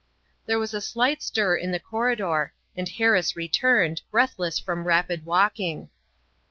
[0.47, 5.27] There was a slight stir in the corridor and Harris re turned, breathless from rapid
[5.27, 5.89] walking.